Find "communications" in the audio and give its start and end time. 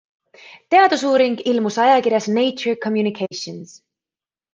2.87-3.75